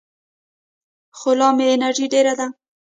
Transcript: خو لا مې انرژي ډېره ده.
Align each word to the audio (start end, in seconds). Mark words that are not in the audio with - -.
خو 1.17 1.29
لا 1.39 1.49
مې 1.57 1.65
انرژي 1.73 2.05
ډېره 2.13 2.33
ده. 2.39 2.47